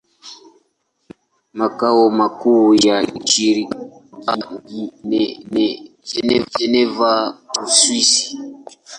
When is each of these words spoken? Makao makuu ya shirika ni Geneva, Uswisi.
Makao 1.57 2.05
makuu 2.17 2.67
ya 2.85 2.95
shirika 3.31 3.79
ni 5.55 6.41
Geneva, 6.59 7.11
Uswisi. 7.63 8.23